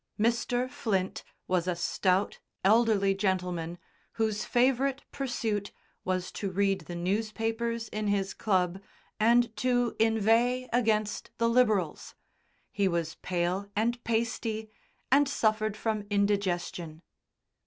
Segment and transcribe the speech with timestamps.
[0.19, 0.67] Mr.
[0.67, 3.77] Flint was a stout, elderly gentleman,
[4.13, 5.71] whose favourite pursuit
[6.03, 8.81] was to read the newspapers in his club,
[9.19, 12.15] and to inveigh against the Liberals.
[12.71, 14.71] He was pale and pasty,
[15.11, 17.03] and suffered from indigestion.